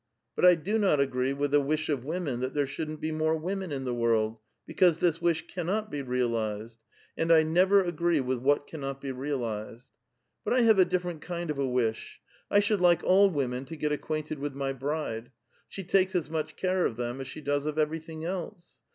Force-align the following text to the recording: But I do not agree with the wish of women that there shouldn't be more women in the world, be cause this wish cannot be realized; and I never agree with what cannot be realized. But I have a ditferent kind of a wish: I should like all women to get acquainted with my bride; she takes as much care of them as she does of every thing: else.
But 0.35 0.45
I 0.45 0.55
do 0.55 0.79
not 0.79 0.99
agree 0.99 1.31
with 1.31 1.51
the 1.51 1.61
wish 1.61 1.87
of 1.87 2.03
women 2.03 2.39
that 2.39 2.55
there 2.55 2.65
shouldn't 2.65 3.01
be 3.01 3.11
more 3.11 3.37
women 3.37 3.71
in 3.71 3.83
the 3.85 3.93
world, 3.93 4.39
be 4.65 4.73
cause 4.73 4.99
this 4.99 5.21
wish 5.21 5.45
cannot 5.45 5.91
be 5.91 6.01
realized; 6.01 6.79
and 7.15 7.31
I 7.31 7.43
never 7.43 7.83
agree 7.83 8.19
with 8.19 8.39
what 8.39 8.65
cannot 8.65 8.99
be 8.99 9.11
realized. 9.11 9.85
But 10.43 10.55
I 10.55 10.61
have 10.61 10.79
a 10.79 10.85
ditferent 10.87 11.21
kind 11.21 11.51
of 11.51 11.59
a 11.59 11.69
wish: 11.69 12.19
I 12.49 12.57
should 12.61 12.81
like 12.81 13.03
all 13.03 13.29
women 13.29 13.63
to 13.65 13.75
get 13.75 13.91
acquainted 13.91 14.39
with 14.39 14.55
my 14.55 14.73
bride; 14.73 15.29
she 15.67 15.83
takes 15.83 16.15
as 16.15 16.31
much 16.31 16.55
care 16.55 16.83
of 16.87 16.95
them 16.95 17.21
as 17.21 17.27
she 17.27 17.39
does 17.41 17.67
of 17.67 17.77
every 17.77 17.99
thing: 17.99 18.25
else. 18.25 18.79